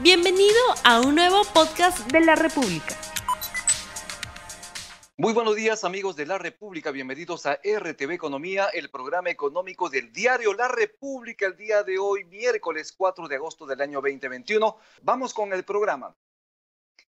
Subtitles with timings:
[0.00, 2.96] Bienvenido a un nuevo podcast de la República.
[5.16, 10.12] Muy buenos días amigos de la República, bienvenidos a RTV Economía, el programa económico del
[10.12, 14.76] diario La República el día de hoy, miércoles 4 de agosto del año 2021.
[15.02, 16.14] Vamos con el programa.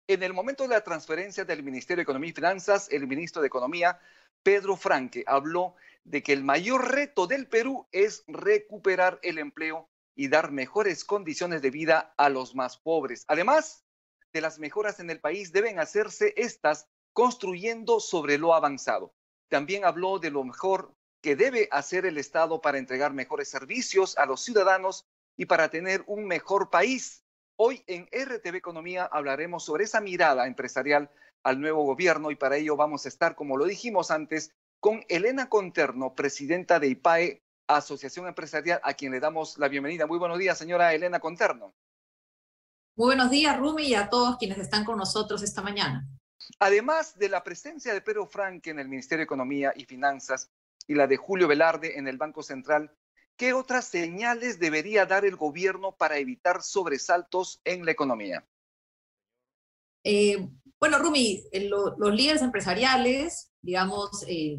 [0.08, 3.50] En el momento de la transferencia del Ministerio de Economía y Finanzas, el ministro de
[3.50, 4.00] Economía,
[4.42, 9.88] Pedro Franque, habló de que el mayor reto del Perú es recuperar el empleo
[10.20, 13.24] y dar mejores condiciones de vida a los más pobres.
[13.30, 13.86] Además
[14.34, 19.14] de las mejoras en el país, deben hacerse estas construyendo sobre lo avanzado.
[19.48, 24.26] También habló de lo mejor que debe hacer el Estado para entregar mejores servicios a
[24.26, 25.08] los ciudadanos
[25.38, 27.24] y para tener un mejor país.
[27.56, 31.10] Hoy en RTV Economía hablaremos sobre esa mirada empresarial
[31.44, 35.48] al nuevo gobierno y para ello vamos a estar, como lo dijimos antes, con Elena
[35.48, 37.42] Conterno, presidenta de IPAE,
[37.78, 40.08] Asociación Empresarial, a quien le damos la bienvenida.
[40.08, 41.76] Muy buenos días, señora Elena Conterno.
[42.96, 46.08] Muy buenos días, Rumi, y a todos quienes están con nosotros esta mañana.
[46.58, 50.50] Además de la presencia de Pedro Franque en el Ministerio de Economía y Finanzas
[50.88, 52.92] y la de Julio Velarde en el Banco Central,
[53.38, 58.48] ¿qué otras señales debería dar el gobierno para evitar sobresaltos en la economía?
[60.04, 64.58] Eh, bueno, Rumi, eh, los líderes empresariales, digamos, eh,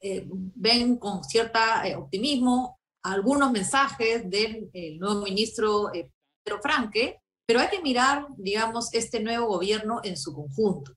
[0.00, 6.10] eh, ven con cierta eh, optimismo algunos mensajes del nuevo ministro eh,
[6.44, 10.92] Pedro Franque, pero hay que mirar, digamos, este nuevo gobierno en su conjunto,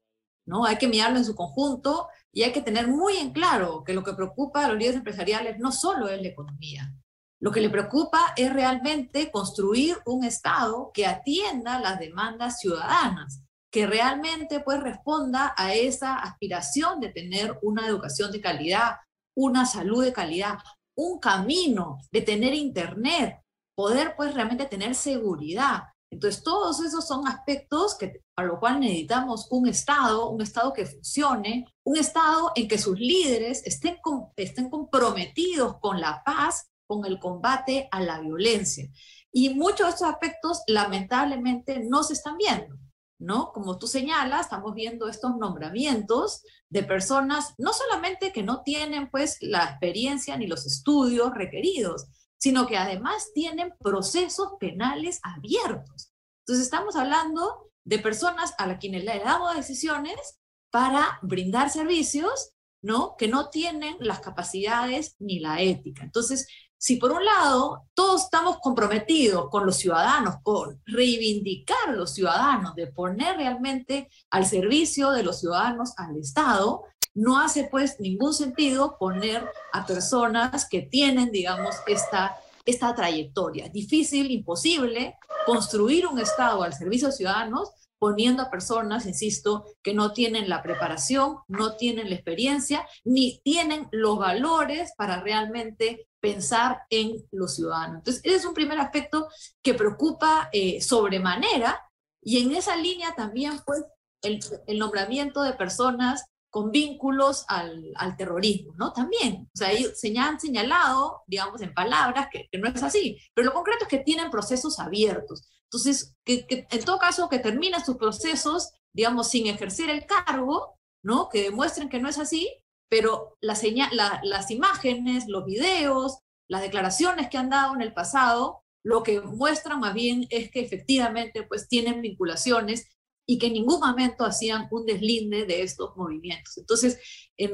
[0.45, 0.65] ¿no?
[0.65, 4.03] Hay que mirarlo en su conjunto y hay que tener muy en claro que lo
[4.03, 6.93] que preocupa a los líderes empresariales no solo es la economía,
[7.39, 13.41] lo que le preocupa es realmente construir un Estado que atienda las demandas ciudadanas,
[13.71, 18.97] que realmente pues responda a esa aspiración de tener una educación de calidad,
[19.35, 20.59] una salud de calidad,
[20.95, 23.41] un camino de tener internet,
[23.73, 25.83] poder pues realmente tener seguridad.
[26.11, 30.85] Entonces, todos esos son aspectos que, para lo cual necesitamos un Estado, un Estado que
[30.85, 33.97] funcione, un Estado en que sus líderes estén,
[34.35, 38.89] estén comprometidos con la paz, con el combate a la violencia.
[39.31, 42.75] Y muchos de estos aspectos, lamentablemente, no se están viendo.
[43.21, 43.51] ¿No?
[43.53, 49.37] Como tú señalas, estamos viendo estos nombramientos de personas no solamente que no tienen pues
[49.41, 56.11] la experiencia ni los estudios requeridos, sino que además tienen procesos penales abiertos.
[56.41, 60.39] Entonces estamos hablando de personas a las quienes le damos decisiones
[60.71, 63.15] para brindar servicios, ¿no?
[63.17, 66.03] Que no tienen las capacidades ni la ética.
[66.03, 66.47] Entonces,
[66.81, 72.73] si por un lado todos estamos comprometidos con los ciudadanos, con reivindicar a los ciudadanos,
[72.73, 76.81] de poner realmente al servicio de los ciudadanos al Estado,
[77.13, 83.69] no hace pues ningún sentido poner a personas que tienen, digamos, esta, esta trayectoria.
[83.69, 87.69] Difícil, imposible construir un Estado al servicio de ciudadanos
[88.01, 93.87] poniendo a personas, insisto, que no tienen la preparación, no tienen la experiencia, ni tienen
[93.91, 97.97] los valores para realmente pensar en los ciudadanos.
[97.97, 99.27] Entonces, ese es un primer aspecto
[99.61, 101.79] que preocupa eh, sobremanera
[102.23, 103.83] y en esa línea también pues
[104.23, 108.91] el, el nombramiento de personas con vínculos al, al, terrorismo, ¿no?
[108.91, 113.53] También, o sea, ellos han señalado, digamos, en palabras que, no es así, pero lo
[113.53, 115.47] concreto es que tienen procesos abiertos.
[115.63, 120.77] Entonces, que, que, en todo caso, que terminen sus procesos, digamos, sin ejercer el cargo,
[121.01, 121.29] ¿no?
[121.29, 122.53] Que demuestren que no es así,
[122.89, 123.57] pero la
[123.93, 126.19] la, las imágenes, los videos,
[126.49, 130.59] las declaraciones que han dado en el pasado, lo que muestran más bien es que
[130.59, 132.87] efectivamente pues tienen vinculaciones
[133.25, 136.57] y que en ningún momento hacían un deslinde de estos movimientos.
[136.57, 136.99] Entonces,
[137.37, 137.51] en,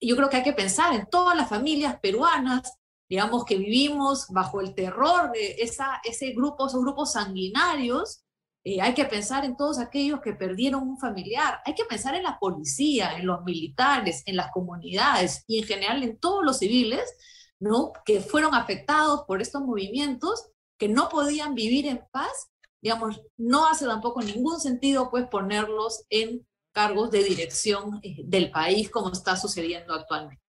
[0.00, 2.78] yo creo que hay que pensar en todas las familias peruanas
[3.08, 8.22] digamos, que vivimos bajo el terror de esa, ese grupo, esos grupos sanguinarios,
[8.64, 12.24] eh, hay que pensar en todos aquellos que perdieron un familiar, hay que pensar en
[12.24, 17.10] la policía, en los militares, en las comunidades y en general en todos los civiles,
[17.58, 17.92] ¿no?
[18.04, 23.86] Que fueron afectados por estos movimientos, que no podían vivir en paz, digamos, no hace
[23.86, 29.94] tampoco ningún sentido pues ponerlos en cargos de dirección eh, del país como está sucediendo
[29.94, 30.42] actualmente.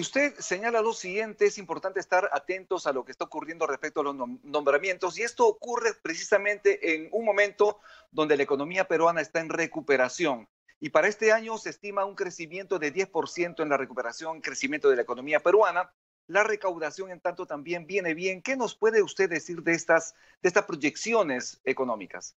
[0.00, 4.04] Usted señala lo siguiente, es importante estar atentos a lo que está ocurriendo respecto a
[4.04, 7.78] los nombramientos y esto ocurre precisamente en un momento
[8.10, 10.48] donde la economía peruana está en recuperación.
[10.80, 14.96] Y para este año se estima un crecimiento de 10% en la recuperación, crecimiento de
[14.96, 15.92] la economía peruana.
[16.30, 18.40] La recaudación, en tanto, también viene bien.
[18.40, 22.36] ¿Qué nos puede usted decir de estas, de estas proyecciones económicas?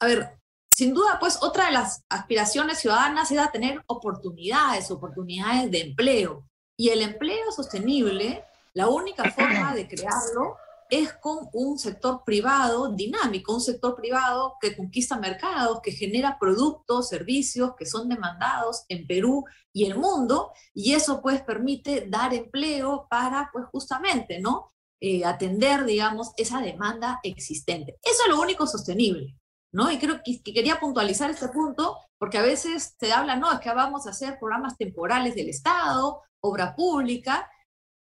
[0.00, 0.38] A ver,
[0.70, 6.48] sin duda, pues otra de las aspiraciones ciudadanas era tener oportunidades, oportunidades de empleo.
[6.74, 8.42] Y el empleo sostenible,
[8.72, 10.56] la única forma de crearlo
[10.90, 17.08] es con un sector privado dinámico, un sector privado que conquista mercados, que genera productos,
[17.08, 23.06] servicios que son demandados en Perú y el mundo, y eso pues permite dar empleo
[23.10, 24.72] para pues justamente, ¿no?
[25.00, 27.98] Eh, atender, digamos, esa demanda existente.
[28.02, 29.36] Eso es lo único sostenible,
[29.72, 29.90] ¿no?
[29.90, 33.60] Y creo que, que, quería puntualizar este punto, porque a veces se habla, no, es
[33.60, 37.48] que vamos a hacer programas temporales del Estado, obra pública,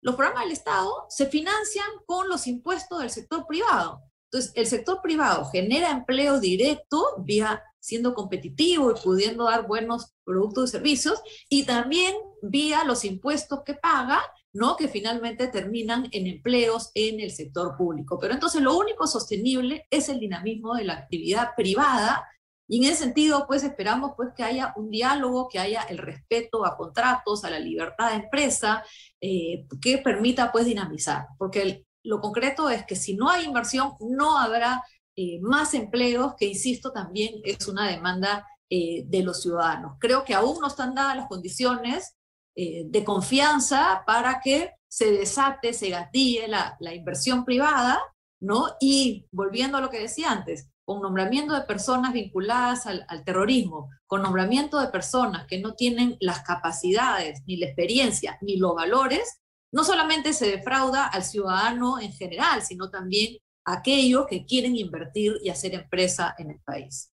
[0.06, 4.02] los programas del Estado se financian con los impuestos del sector privado.
[4.30, 10.68] Entonces, el sector privado genera empleo directo vía siendo competitivo y pudiendo dar buenos productos
[10.68, 14.22] y servicios, y también vía los impuestos que paga,
[14.52, 14.76] ¿no?
[14.76, 18.16] que finalmente terminan en empleos en el sector público.
[18.20, 22.24] Pero entonces lo único sostenible es el dinamismo de la actividad privada
[22.68, 26.66] y en ese sentido, pues esperamos pues que haya un diálogo, que haya el respeto
[26.66, 28.84] a contratos, a la libertad de empresa,
[29.20, 34.38] eh, que permita pues dinamizar, porque lo concreto es que si no hay inversión, no
[34.38, 34.82] habrá
[35.14, 39.96] eh, más empleos, que insisto también es una demanda eh, de los ciudadanos.
[40.00, 42.16] Creo que aún no están dadas las condiciones
[42.58, 48.00] de confianza para que se desate, se gatille la, la inversión privada,
[48.40, 48.68] ¿no?
[48.80, 54.22] Y volviendo a lo que decía antes, con nombramiento de personas vinculadas al, terrorismo, con
[54.22, 59.40] nombramiento de personas que no tienen las capacidades, ni la experiencia, ni los valores,
[59.72, 65.34] no solamente se defrauda al ciudadano en general, sino también a aquellos que quieren invertir
[65.42, 67.10] y hacer empresa en el país.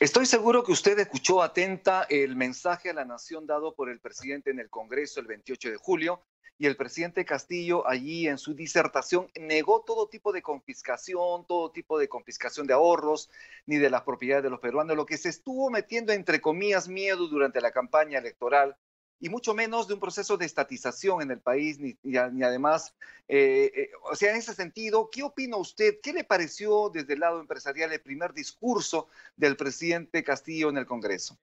[0.00, 4.50] Estoy seguro que usted escuchó atenta el mensaje a la nación dado por el presidente
[4.50, 6.26] en el Congreso el 28 de julio,
[6.58, 11.98] y el presidente Castillo allí en su disertación negó todo tipo de confiscación, todo tipo
[11.98, 13.30] de confiscación de ahorros,
[13.66, 17.28] ni de las propiedades de los peruanos, lo que se estuvo metiendo entre comillas miedo
[17.28, 18.76] durante la campaña electoral
[19.20, 22.94] y mucho menos de un proceso de estatización en el país, ni, además,
[23.26, 25.98] eh, eh, o sea, en ese sentido, ¿qué opina usted?
[26.02, 30.86] ¿Qué le pareció desde el lado empresarial el primer discurso del presidente Castillo en el
[30.86, 31.36] Congreso?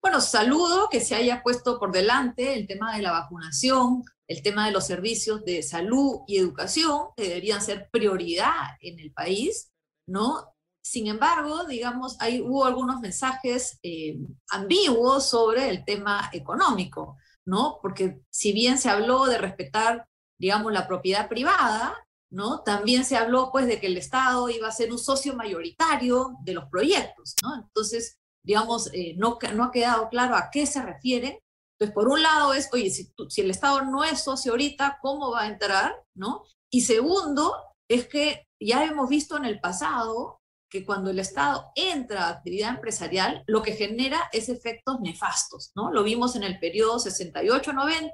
[0.00, 4.66] Bueno, saludo que se haya puesto por delante el tema de la vacunación, el tema
[4.66, 9.72] de los servicios de salud y educación, que deberían ser prioridad en el país,
[10.06, 10.54] ¿no?
[10.82, 14.18] Sin embargo, digamos, hay, hubo algunos mensajes eh,
[14.50, 17.78] ambiguos sobre el tema económico, ¿no?
[17.82, 20.06] Porque si bien se habló de respetar,
[20.38, 21.94] digamos, la propiedad privada,
[22.30, 22.62] ¿no?
[22.62, 26.54] También se habló, pues, de que el Estado iba a ser un socio mayoritario de
[26.54, 27.56] los proyectos, ¿no?
[27.56, 31.42] Entonces, digamos, eh, no, no ha quedado claro a qué se refiere.
[31.72, 35.30] Entonces, por un lado es, oye, si, si el Estado no es socio ahorita, ¿cómo
[35.30, 35.94] va a entrar?
[36.14, 36.44] ¿no?
[36.70, 37.54] Y segundo,
[37.88, 40.38] es que ya hemos visto en el pasado
[40.70, 45.90] que cuando el Estado entra a actividad empresarial, lo que genera es efectos nefastos, ¿no?
[45.90, 48.12] Lo vimos en el periodo 68-90,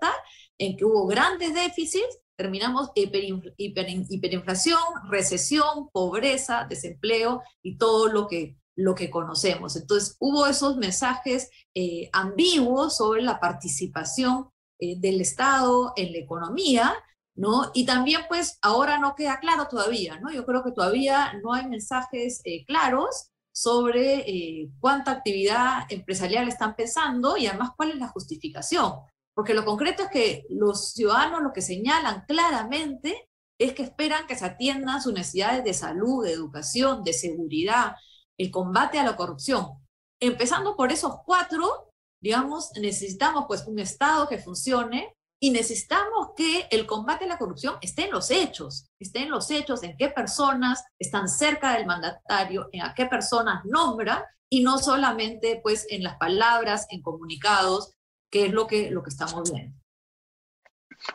[0.59, 4.81] en que hubo grandes déficits, terminamos hiperinflación,
[5.11, 9.77] recesión, pobreza, desempleo y todo lo que lo que conocemos.
[9.77, 14.49] Entonces, hubo esos mensajes eh, ambiguos sobre la participación
[14.79, 16.95] eh, del Estado en la economía,
[17.37, 17.71] ¿no?
[17.75, 20.33] Y también, pues, ahora no queda claro todavía, ¿no?
[20.33, 27.37] Yo creo que todavía no hay mensajes eh, claros sobre cuánta actividad empresarial están pensando
[27.37, 28.95] y además cuál es la justificación.
[29.33, 33.29] Porque lo concreto es que los ciudadanos lo que señalan claramente
[33.59, 37.95] es que esperan que se atiendan sus necesidades de salud, de educación, de seguridad,
[38.39, 39.85] el combate a la corrupción.
[40.21, 46.87] Empezando por esos cuatro, digamos, necesitamos pues un Estado que funcione y necesitamos que el
[46.87, 50.85] combate a la corrupción esté en los hechos, esté en los hechos, en qué personas
[50.99, 56.17] están cerca del mandatario, en a qué personas nombra y no solamente pues en las
[56.17, 57.93] palabras, en comunicados,
[58.31, 59.77] que es lo que, lo que estamos viendo.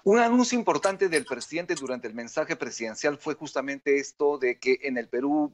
[0.04, 4.98] Un anuncio importante del presidente durante el mensaje presidencial fue justamente esto de que en
[4.98, 5.52] el Perú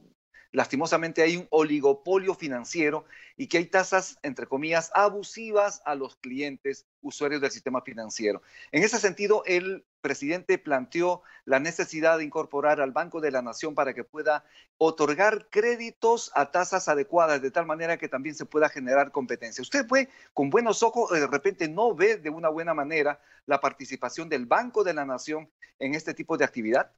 [0.56, 3.04] lastimosamente hay un oligopolio financiero
[3.36, 8.40] y que hay tasas, entre comillas, abusivas a los clientes usuarios del sistema financiero.
[8.72, 13.74] En ese sentido, el presidente planteó la necesidad de incorporar al Banco de la Nación
[13.74, 14.46] para que pueda
[14.78, 19.60] otorgar créditos a tasas adecuadas, de tal manera que también se pueda generar competencia.
[19.60, 24.30] Usted puede, con buenos ojos, de repente no ve de una buena manera la participación
[24.30, 26.92] del Banco de la Nación en este tipo de actividad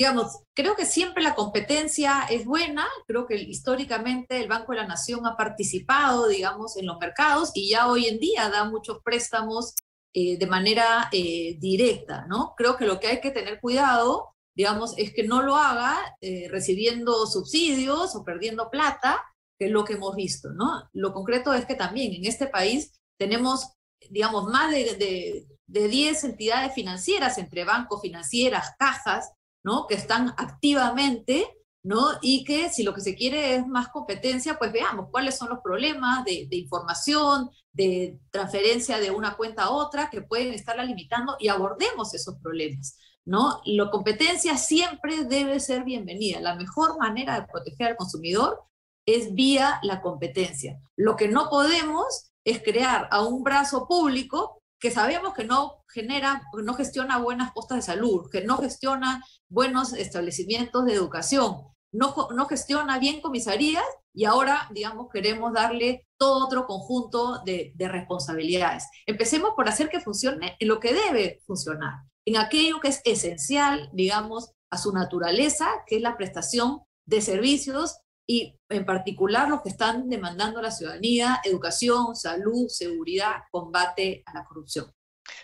[0.00, 4.86] digamos, creo que siempre la competencia es buena, creo que históricamente el Banco de la
[4.86, 9.74] Nación ha participado, digamos, en los mercados y ya hoy en día da muchos préstamos
[10.14, 12.54] eh, de manera eh, directa, ¿no?
[12.56, 16.48] Creo que lo que hay que tener cuidado, digamos, es que no lo haga eh,
[16.50, 19.22] recibiendo subsidios o perdiendo plata,
[19.58, 20.88] que es lo que hemos visto, ¿no?
[20.94, 23.68] Lo concreto es que también en este país tenemos,
[24.08, 29.30] digamos, más de de 10 entidades financieras, entre bancos, financieras, cajas,
[29.62, 29.86] ¿no?
[29.86, 32.08] Que están activamente, ¿no?
[32.22, 35.60] Y que si lo que se quiere es más competencia, pues veamos cuáles son los
[35.60, 41.48] problemas de, información, de transferencia de una cuenta a otra que pueden estarla limitando y
[41.48, 42.98] abordemos esos problemas.
[43.24, 43.60] ¿no?
[43.64, 46.40] La competencia siempre debe ser bienvenida.
[46.40, 48.62] La mejor manera de proteger al consumidor
[49.06, 50.78] es vía la competencia.
[50.96, 56.42] Lo que no podemos es crear a un brazo público que sabemos que no genera,
[56.54, 62.46] no gestiona buenas postas de salud, que no gestiona buenos establecimientos de educación, no, no
[62.46, 63.84] gestiona bien comisarías
[64.14, 68.84] y ahora, digamos, queremos darle todo otro conjunto de, de responsabilidades.
[69.06, 73.90] Empecemos por hacer que funcione en lo que debe funcionar, en aquello que es esencial,
[73.92, 77.98] digamos, a su naturaleza, que es la prestación de servicios
[78.30, 84.32] y en particular los que están demandando a la ciudadanía, educación, salud, seguridad, combate a
[84.32, 84.88] la corrupción.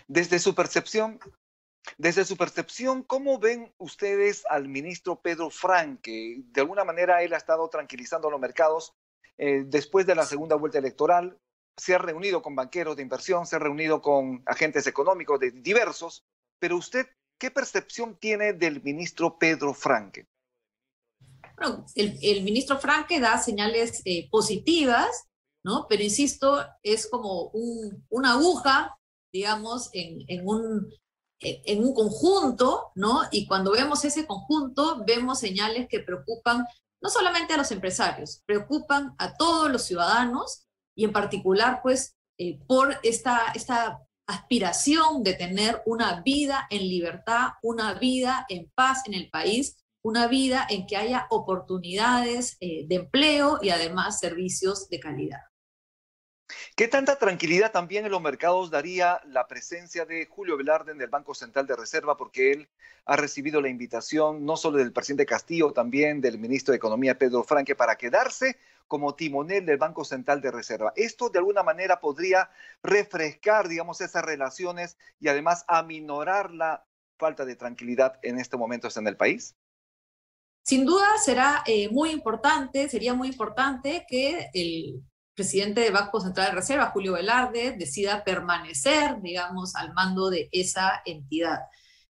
[0.07, 1.19] Desde su percepción,
[1.97, 6.43] desde su percepción, ¿cómo ven ustedes al ministro Pedro Franque?
[6.45, 8.93] De alguna manera él ha estado tranquilizando a los mercados
[9.37, 11.37] eh, después de la segunda vuelta electoral.
[11.75, 16.23] Se ha reunido con banqueros de inversión, se ha reunido con agentes económicos de diversos,
[16.57, 17.05] pero usted,
[17.37, 20.25] ¿qué percepción tiene del ministro Pedro Franque?
[21.57, 25.27] Bueno, el, ministro Franque da señales eh, positivas,
[25.63, 25.87] ¿no?
[25.89, 28.95] Pero insisto, es como un, una aguja,
[29.33, 30.91] digamos, en, un,
[31.95, 33.21] conjunto, ¿no?
[33.31, 36.63] Y cuando vemos ese conjunto, vemos señales que preocupan
[37.01, 42.59] no solamente a los empresarios, preocupan a todos los ciudadanos y en particular, pues, eh,
[42.67, 43.53] por esta
[44.27, 50.27] aspiración de tener una vida en libertad, una vida en paz en el país una
[50.27, 55.41] vida en que haya oportunidades eh, de empleo y además servicios de calidad.
[56.77, 61.09] ¿Qué tanta tranquilidad también en los mercados daría la presencia de Julio Velarde en el
[61.09, 62.15] Banco Central de Reserva?
[62.15, 62.69] Porque él
[63.03, 67.43] ha recibido la invitación no solo del presidente Castillo, también del ministro de Economía Pedro
[67.43, 70.93] Franque para quedarse como timonel del Banco Central de Reserva.
[70.95, 72.49] Esto de alguna manera podría
[72.81, 76.85] refrescar, digamos, esas relaciones y además aminorar la
[77.17, 79.57] falta de tranquilidad en este momento en el país.
[80.67, 85.01] Sin duda será eh, muy importante, sería muy importante que el
[85.33, 91.01] presidente del Banco Central de Reserva, Julio Velarde, decida permanecer, digamos, al mando de esa
[91.05, 91.59] entidad.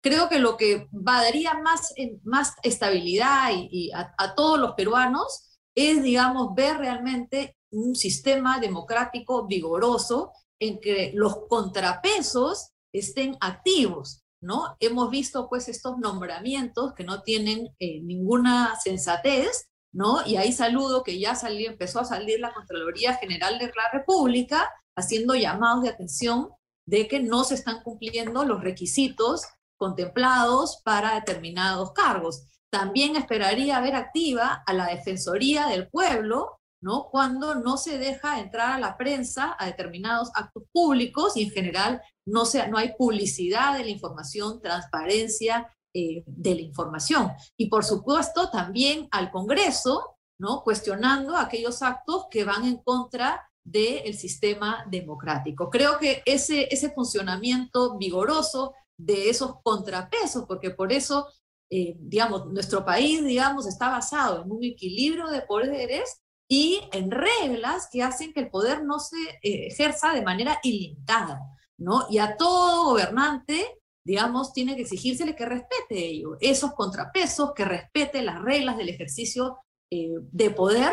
[0.01, 1.93] Creo que lo que daría más,
[2.23, 8.59] más estabilidad y, y a, a todos los peruanos es, digamos, ver realmente un sistema
[8.59, 14.75] democrático vigoroso en que los contrapesos estén activos, ¿no?
[14.79, 20.25] Hemos visto pues estos nombramientos que no tienen eh, ninguna sensatez, ¿no?
[20.25, 24.69] Y ahí saludo que ya salió, empezó a salir la Contraloría General de la República
[24.95, 26.49] haciendo llamados de atención
[26.85, 29.43] de que no se están cumpliendo los requisitos
[29.77, 32.43] contemplados para determinados cargos.
[32.71, 37.09] También esperaría ver activa a la Defensoría del Pueblo, ¿no?
[37.11, 42.01] Cuando no se deja entrar a la prensa a determinados actos públicos y en general
[42.25, 47.31] no, no hay publicidad de la información, transparencia eh, de la información.
[47.55, 50.63] Y por supuesto también al Congreso, ¿no?
[50.63, 55.69] Cuestionando aquellos actos que van en contra del sistema democrático.
[55.69, 61.27] Creo que ese, ese funcionamiento vigoroso de esos contrapesos, porque por eso,
[61.69, 66.21] eh, digamos, nuestro país, digamos, está basado en un equilibrio de poderes
[66.51, 71.39] y en reglas que hacen que el poder no se eh, ejerza de manera ilimitada,
[71.77, 72.07] ¿no?
[72.09, 78.21] Y a todo gobernante, digamos, tiene que exigírsele que respete ello, esos contrapesos, que respete
[78.21, 80.91] las reglas del ejercicio eh, de poder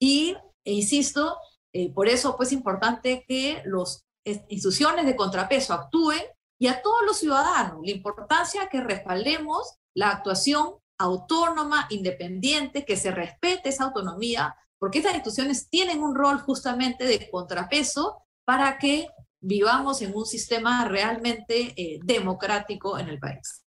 [0.00, 1.38] y, e insisto,
[1.72, 6.22] eh, por eso pues es importante que las instituciones de contrapeso actúen
[6.58, 13.12] y a todos los ciudadanos, la importancia que respaldemos la actuación autónoma, independiente, que se
[13.12, 19.08] respete esa autonomía porque estas instituciones tienen un rol justamente de contrapeso para que
[19.40, 23.62] vivamos en un sistema realmente eh, democrático en el país.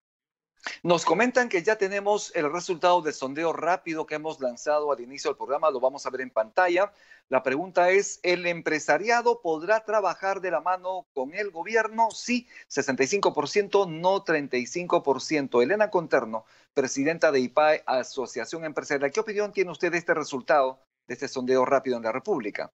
[0.82, 5.30] Nos comentan que ya tenemos el resultado del sondeo rápido que hemos lanzado al inicio
[5.30, 6.92] del programa, lo vamos a ver en pantalla.
[7.28, 12.10] La pregunta es, ¿el empresariado podrá trabajar de la mano con el gobierno?
[12.10, 15.62] Sí, 65%, no 35%.
[15.62, 16.44] Elena Conterno,
[16.74, 21.64] presidenta de IPAE, Asociación Empresarial, ¿qué opinión tiene usted de este resultado de este sondeo
[21.64, 22.72] rápido en la República?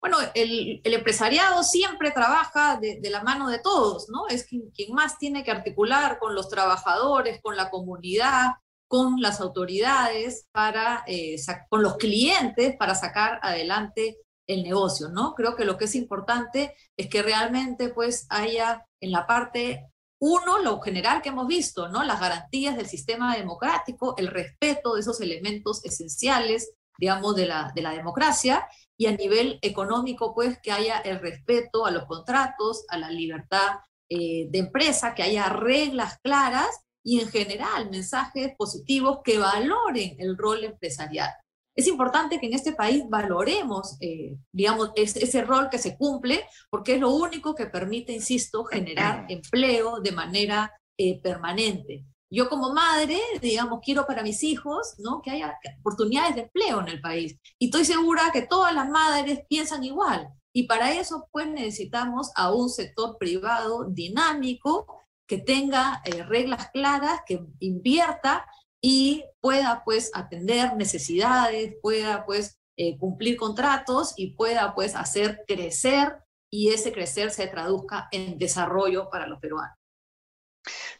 [0.00, 4.28] Bueno, el, empresariado siempre trabaja de, la mano de todos, ¿no?
[4.28, 8.52] Es quien, quien, más tiene que articular con los trabajadores, con la comunidad,
[8.88, 11.36] con las autoridades, para, eh,
[11.68, 15.34] con los clientes, para sacar adelante el negocio, ¿no?
[15.34, 20.58] Creo que lo que es importante es que realmente pues haya en la parte uno,
[20.58, 22.02] lo general que hemos visto, ¿no?
[22.04, 27.82] Las garantías del sistema democrático, el respeto de esos elementos esenciales, digamos, de la, de
[27.82, 32.98] la democracia, y a nivel económico, pues, que haya el respeto a los contratos, a
[32.98, 33.78] la libertad
[34.10, 36.68] eh, de empresa, que haya reglas claras
[37.02, 41.30] y en general mensajes positivos que valoren el rol empresarial.
[41.74, 46.94] Es importante que en este país valoremos, eh, digamos, ese, rol que se cumple, porque
[46.94, 52.04] es lo único que permite, insisto, generar empleo de manera eh, permanente.
[52.30, 55.20] Yo como madre, digamos, quiero para mis hijos, ¿no?
[55.20, 57.36] Que haya oportunidades de empleo en el país.
[57.58, 60.28] Y estoy segura que todas las madres piensan igual.
[60.52, 64.86] Y para eso, pues, necesitamos a un sector privado dinámico,
[65.30, 68.44] que tenga eh, reglas claras, que invierta
[68.80, 76.16] y pueda pues atender necesidades, pueda pues eh, cumplir contratos y pueda pues hacer crecer
[76.50, 79.76] y ese crecer se traduzca en desarrollo para los peruanos.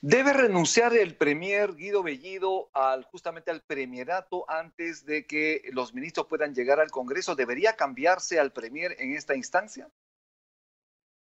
[0.00, 6.26] ¿Debe renunciar el premier Guido Bellido al, justamente al premierato antes de que los ministros
[6.26, 7.34] puedan llegar al Congreso?
[7.34, 9.90] ¿Debería cambiarse al premier en esta instancia?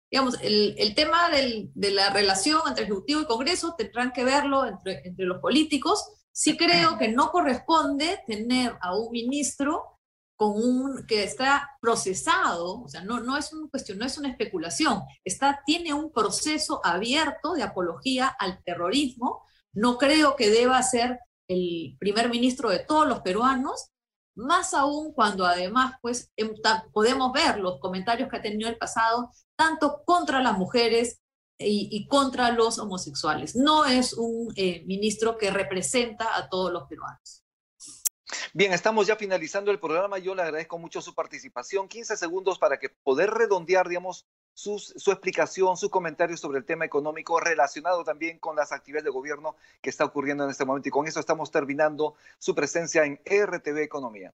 [0.10, 5.08] Digamos, el, el tema de la relación entre Ejecutivo y Congreso tendrán que verlo entre,
[5.08, 9.93] entre los políticos sí creo que no corresponde tener a un ministro
[10.36, 14.30] con un que está procesado, o sea, no, no es una cuestión, no es una
[14.30, 19.44] especulación, está, tiene un proceso abierto de apología al terrorismo.
[19.74, 23.90] No creo que deba ser el primer ministro de todos los peruanos,
[24.36, 26.54] más aún cuando además pues em,
[26.92, 31.22] podemos ver los comentarios que ha tenido el pasado, tanto contra las mujeres
[31.60, 33.56] y, contra los homosexuales.
[33.56, 37.43] No es un eh, ministro que representa a todos los peruanos.
[38.54, 40.18] Bien, estamos ya finalizando el programa.
[40.20, 41.88] Yo le agradezco mucho su participación.
[41.88, 44.78] 15 segundos para que poder redondear, digamos, su
[45.12, 49.90] explicación, sus comentarios sobre el tema económico relacionado también con las actividades de gobierno que
[49.90, 50.90] está ocurriendo en este momento.
[50.90, 54.32] Y con eso estamos terminando su presencia en RTV Economía.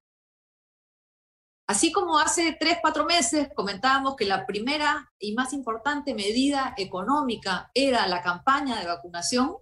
[1.70, 7.70] Así como hace tres, cuatro meses comentábamos que la primera y más importante medida económica
[7.76, 9.58] era la campaña de vacunación,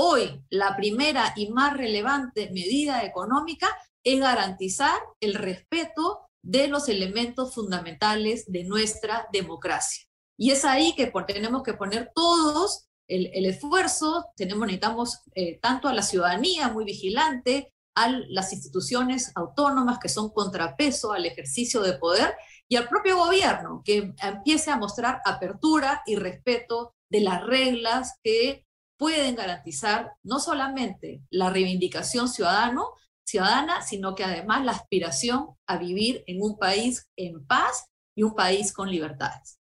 [0.00, 3.66] hoy la primera y más relevante medida económica
[4.04, 10.04] es garantizar el respeto de los elementos fundamentales de nuestra democracia.
[10.38, 15.94] Y es ahí que tenemos que poner todos el, esfuerzo, tenemos, necesitamos eh, tanto a
[15.94, 22.36] la ciudadanía muy vigilante, a las instituciones autónomas que son contrapeso al ejercicio de poder
[22.68, 28.67] y al propio gobierno que empiece a mostrar apertura y respeto de las reglas que
[28.98, 32.92] pueden garantizar no solamente la reivindicación ciudadano,
[33.24, 38.34] ciudadana, sino que además la aspiración a vivir en un país en paz y un
[38.34, 39.58] país con libertades.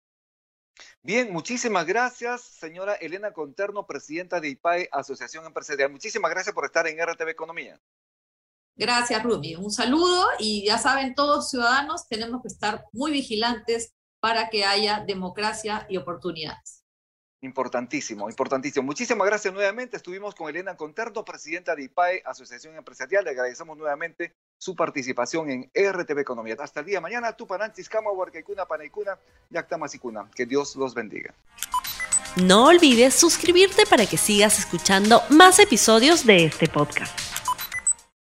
[1.03, 5.91] Bien, muchísimas gracias, señora Elena Conterno, presidenta de IPAE, Asociación Empresarial.
[5.91, 7.81] Muchísimas gracias por estar en RTV Economía.
[8.77, 9.57] Gracias, Rumi.
[9.57, 15.05] Un saludo y ya saben, todos ciudadanos tenemos que estar muy vigilantes para que haya
[15.07, 16.80] democracia y oportunidades.
[17.43, 18.85] Importantísimo, importantísimo.
[18.85, 19.97] Muchísimas gracias nuevamente.
[19.97, 23.25] Estuvimos con Elena Conterno, presidenta de IPAE, Asociación Empresarial.
[23.25, 26.57] Le agradecemos nuevamente su participación en RTV Economía.
[26.59, 27.33] Hasta el día de mañana.
[27.33, 30.31] Tupananchis, Kama, Huarcaicuna, Panaicuna, Yactamasicuna.
[30.35, 31.35] Que Dios los bendiga.
[32.37, 37.30] No olvides suscribirte para que sigas escuchando más episodios de este podcast.